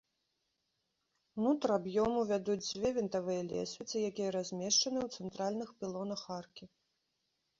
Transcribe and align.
Унутр 1.41 1.73
аб'ёму 1.73 2.19
вядуць 2.31 2.55
дзве 2.69 2.89
вінтавыя 2.95 3.41
лесвіцы, 3.51 3.95
якія 4.09 4.29
размешчаны 4.37 4.99
ў 5.05 5.19
цэнтральных 5.19 5.69
пілонах 5.83 6.21
аркі. 6.39 6.65